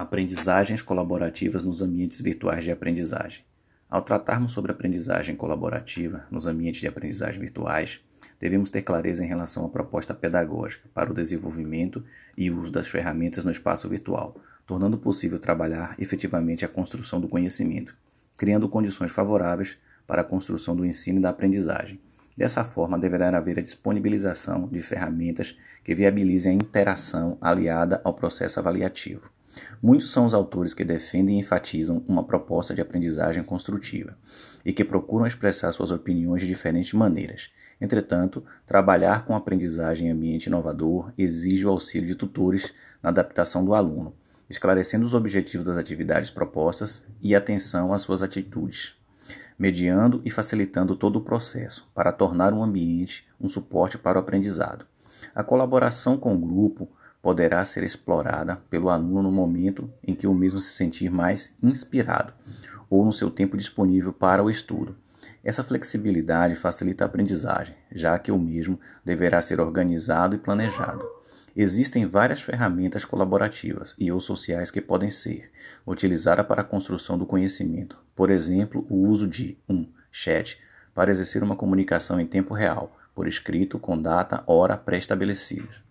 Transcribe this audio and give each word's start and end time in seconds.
Aprendizagens 0.00 0.80
colaborativas 0.80 1.64
nos 1.64 1.82
ambientes 1.82 2.20
virtuais 2.20 2.62
de 2.62 2.70
aprendizagem. 2.70 3.44
Ao 3.90 4.00
tratarmos 4.00 4.52
sobre 4.52 4.70
aprendizagem 4.70 5.34
colaborativa 5.34 6.24
nos 6.30 6.46
ambientes 6.46 6.80
de 6.80 6.86
aprendizagem 6.86 7.40
virtuais, 7.40 7.98
devemos 8.38 8.70
ter 8.70 8.82
clareza 8.82 9.24
em 9.24 9.26
relação 9.26 9.66
à 9.66 9.68
proposta 9.68 10.14
pedagógica 10.14 10.88
para 10.94 11.10
o 11.10 11.14
desenvolvimento 11.14 12.04
e 12.36 12.48
uso 12.48 12.70
das 12.70 12.86
ferramentas 12.86 13.42
no 13.42 13.50
espaço 13.50 13.88
virtual, 13.88 14.36
tornando 14.64 14.96
possível 14.96 15.40
trabalhar 15.40 15.96
efetivamente 15.98 16.64
a 16.64 16.68
construção 16.68 17.20
do 17.20 17.26
conhecimento, 17.26 17.96
criando 18.38 18.68
condições 18.68 19.10
favoráveis 19.10 19.76
para 20.06 20.20
a 20.20 20.24
construção 20.24 20.76
do 20.76 20.86
ensino 20.86 21.18
e 21.18 21.22
da 21.22 21.30
aprendizagem. 21.30 22.00
Dessa 22.36 22.64
forma, 22.64 22.96
deverá 22.96 23.36
haver 23.36 23.58
a 23.58 23.62
disponibilização 23.62 24.68
de 24.68 24.78
ferramentas 24.78 25.58
que 25.82 25.92
viabilizem 25.92 26.52
a 26.52 26.54
interação 26.54 27.36
aliada 27.40 28.00
ao 28.04 28.14
processo 28.14 28.60
avaliativo. 28.60 29.36
Muitos 29.82 30.10
são 30.10 30.26
os 30.26 30.34
autores 30.34 30.74
que 30.74 30.84
defendem 30.84 31.36
e 31.36 31.40
enfatizam 31.40 32.02
uma 32.06 32.24
proposta 32.24 32.74
de 32.74 32.80
aprendizagem 32.80 33.42
construtiva 33.42 34.16
e 34.64 34.72
que 34.72 34.84
procuram 34.84 35.26
expressar 35.26 35.72
suas 35.72 35.90
opiniões 35.90 36.42
de 36.42 36.48
diferentes 36.48 36.92
maneiras. 36.92 37.50
Entretanto, 37.80 38.44
trabalhar 38.66 39.24
com 39.24 39.36
aprendizagem 39.36 40.08
em 40.08 40.10
ambiente 40.10 40.46
inovador 40.46 41.12
exige 41.16 41.64
o 41.66 41.70
auxílio 41.70 42.06
de 42.06 42.14
tutores 42.14 42.72
na 43.02 43.10
adaptação 43.10 43.64
do 43.64 43.74
aluno, 43.74 44.14
esclarecendo 44.50 45.06
os 45.06 45.14
objetivos 45.14 45.66
das 45.66 45.76
atividades 45.76 46.30
propostas 46.30 47.04
e 47.22 47.34
atenção 47.34 47.92
às 47.92 48.02
suas 48.02 48.22
atitudes, 48.22 48.94
mediando 49.58 50.20
e 50.24 50.30
facilitando 50.30 50.96
todo 50.96 51.16
o 51.16 51.24
processo 51.24 51.88
para 51.94 52.12
tornar 52.12 52.52
um 52.52 52.62
ambiente 52.62 53.26
um 53.40 53.48
suporte 53.48 53.96
para 53.96 54.18
o 54.18 54.20
aprendizado. 54.20 54.86
A 55.34 55.44
colaboração 55.44 56.16
com 56.16 56.34
o 56.34 56.38
grupo 56.38 56.88
poderá 57.28 57.62
ser 57.62 57.84
explorada 57.84 58.56
pelo 58.70 58.88
aluno 58.88 59.24
no 59.24 59.30
momento 59.30 59.92
em 60.02 60.14
que 60.14 60.26
o 60.26 60.32
mesmo 60.32 60.58
se 60.58 60.72
sentir 60.72 61.10
mais 61.10 61.54
inspirado 61.62 62.32
ou 62.88 63.04
no 63.04 63.12
seu 63.12 63.30
tempo 63.30 63.54
disponível 63.54 64.14
para 64.14 64.42
o 64.42 64.48
estudo. 64.48 64.96
Essa 65.44 65.62
flexibilidade 65.62 66.54
facilita 66.54 67.04
a 67.04 67.06
aprendizagem, 67.06 67.74
já 67.92 68.18
que 68.18 68.32
o 68.32 68.38
mesmo 68.38 68.80
deverá 69.04 69.42
ser 69.42 69.60
organizado 69.60 70.36
e 70.36 70.38
planejado. 70.38 71.06
Existem 71.54 72.06
várias 72.06 72.40
ferramentas 72.40 73.04
colaborativas 73.04 73.94
e 73.98 74.10
ou 74.10 74.20
sociais 74.20 74.70
que 74.70 74.80
podem 74.80 75.10
ser 75.10 75.50
utilizadas 75.86 76.46
para 76.46 76.62
a 76.62 76.64
construção 76.64 77.18
do 77.18 77.26
conhecimento. 77.26 77.98
Por 78.16 78.30
exemplo, 78.30 78.86
o 78.88 79.06
uso 79.06 79.28
de 79.28 79.58
1. 79.68 79.74
Um, 79.74 79.86
chat 80.10 80.58
para 80.94 81.10
exercer 81.10 81.42
uma 81.42 81.56
comunicação 81.56 82.18
em 82.18 82.26
tempo 82.26 82.54
real, 82.54 82.96
por 83.14 83.28
escrito, 83.28 83.78
com 83.78 84.00
data, 84.00 84.42
hora 84.46 84.78
pré-estabelecidas. 84.78 85.87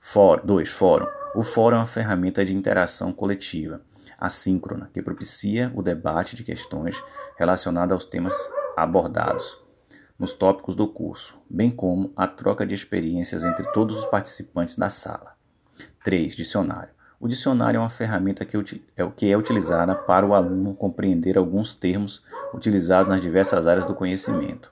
2. 0.00 0.68
Fórum. 0.70 1.06
O 1.34 1.42
fórum 1.42 1.76
é 1.76 1.80
uma 1.80 1.86
ferramenta 1.86 2.44
de 2.44 2.54
interação 2.54 3.12
coletiva, 3.12 3.82
assíncrona, 4.18 4.90
que 4.92 5.02
propicia 5.02 5.70
o 5.74 5.82
debate 5.82 6.34
de 6.34 6.44
questões 6.44 7.02
relacionadas 7.36 7.92
aos 7.92 8.04
temas 8.06 8.34
abordados 8.76 9.58
nos 10.18 10.32
tópicos 10.32 10.74
do 10.74 10.88
curso, 10.88 11.38
bem 11.48 11.70
como 11.70 12.12
a 12.16 12.26
troca 12.26 12.66
de 12.66 12.74
experiências 12.74 13.44
entre 13.44 13.70
todos 13.72 13.96
os 13.96 14.06
participantes 14.06 14.74
da 14.76 14.90
sala. 14.90 15.36
3. 16.04 16.34
Dicionário. 16.34 16.90
O 17.20 17.28
dicionário 17.28 17.78
é 17.78 17.80
uma 17.80 17.88
ferramenta 17.88 18.44
que 18.44 18.56
é, 18.56 19.10
que 19.16 19.30
é 19.30 19.36
utilizada 19.36 19.94
para 19.94 20.26
o 20.26 20.34
aluno 20.34 20.74
compreender 20.74 21.36
alguns 21.36 21.74
termos 21.74 22.22
utilizados 22.54 23.08
nas 23.08 23.20
diversas 23.20 23.66
áreas 23.66 23.86
do 23.86 23.94
conhecimento. 23.94 24.70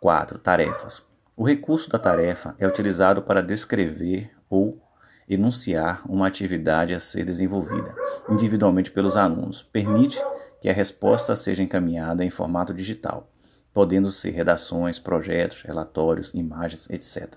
4. 0.00 0.38
Tarefas. 0.38 1.02
O 1.36 1.44
recurso 1.44 1.88
da 1.90 1.98
tarefa 1.98 2.54
é 2.58 2.66
utilizado 2.66 3.22
para 3.22 3.42
descrever 3.42 4.30
ou 4.54 4.80
enunciar 5.28 6.02
uma 6.08 6.26
atividade 6.26 6.94
a 6.94 7.00
ser 7.00 7.24
desenvolvida 7.24 7.94
individualmente 8.28 8.90
pelos 8.90 9.16
alunos. 9.16 9.62
Permite 9.62 10.22
que 10.60 10.68
a 10.68 10.72
resposta 10.72 11.34
seja 11.34 11.62
encaminhada 11.62 12.24
em 12.24 12.30
formato 12.30 12.72
digital, 12.72 13.30
podendo 13.72 14.08
ser 14.10 14.30
redações, 14.30 14.98
projetos, 14.98 15.62
relatórios, 15.62 16.32
imagens, 16.34 16.88
etc. 16.88 17.32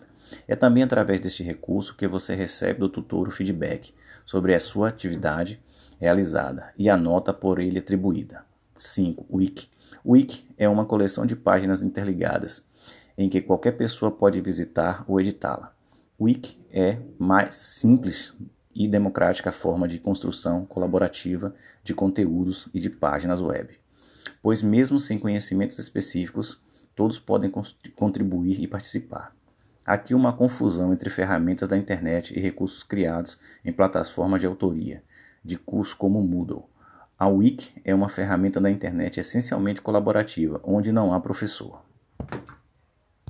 É 0.47 0.55
também 0.55 0.83
através 0.83 1.19
deste 1.19 1.44
recurso 1.44 1.95
que 1.95 2.07
você 2.07 2.35
recebe 2.35 2.79
do 2.79 2.89
tutor 2.89 3.28
o 3.28 3.31
feedback 3.31 3.94
sobre 4.25 4.53
a 4.53 4.59
sua 4.59 4.89
atividade 4.89 5.61
realizada 5.99 6.73
e 6.78 6.89
a 6.89 6.97
nota 6.97 7.34
por 7.34 7.59
ele 7.59 7.79
atribuída. 7.79 8.45
5. 8.75 9.25
Wiki. 9.29 9.69
Wiki 10.05 10.47
é 10.57 10.69
uma 10.69 10.85
coleção 10.85 11.25
de 11.25 11.35
páginas 11.35 11.81
interligadas 11.81 12.63
em 13.17 13.28
que 13.28 13.41
qualquer 13.41 13.72
pessoa 13.72 14.11
pode 14.11 14.39
visitar 14.39 15.03
ou 15.07 15.19
editá-la. 15.19 15.76
Wiki 16.19 16.59
é 16.72 16.97
mais 17.19 17.55
simples 17.55 18.35
e 18.73 18.88
democrática 18.88 19.51
forma 19.51 19.88
de 19.88 20.00
construção 20.00 20.66
colaborativa 20.66 21.53
de 21.83 21.94
conteúdos 21.94 22.67
e 22.73 22.79
de 22.79 22.89
páginas 22.89 23.39
web, 23.39 23.79
pois, 24.41 24.63
mesmo 24.63 25.00
sem 25.00 25.19
conhecimentos 25.19 25.78
específicos, 25.78 26.59
todos 26.95 27.19
podem 27.19 27.51
contribuir 27.95 28.59
e 28.59 28.67
participar. 28.67 29.35
Aqui 29.85 30.16
uma 30.16 30.33
confusão 30.33 30.91
entre 30.91 31.11
ferramentas 31.11 31.69
da 31.69 31.78
internet 31.78 32.35
e 32.35 32.41
recursos 32.41 32.81
criados 32.81 33.38
em 33.63 33.72
plataformas 33.72 34.41
de 34.41 34.47
autoria, 34.47 35.03
de 35.45 35.55
curso 35.55 35.95
como 35.95 36.22
Moodle. 36.23 36.66
A 37.17 37.28
Wiki 37.28 37.79
é 37.85 37.94
uma 37.94 38.09
ferramenta 38.09 38.59
da 38.59 38.72
internet 38.72 39.19
essencialmente 39.19 39.84
colaborativa, 39.84 40.59
onde 40.63 40.91
não 40.91 41.13
há 41.13 41.19
professor. 41.19 41.86